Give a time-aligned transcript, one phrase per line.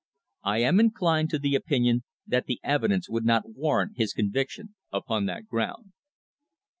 [0.41, 5.27] I am inclined to the opinion that the evidence would not warrant his conviction upon
[5.27, 5.91] that ground."